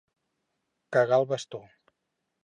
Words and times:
Cagar 0.97 1.19
el 1.23 1.27
basto. 1.33 1.59